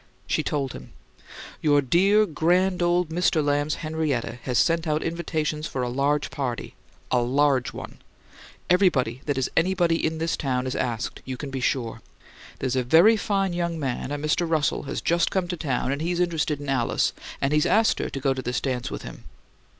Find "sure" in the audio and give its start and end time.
11.59-12.01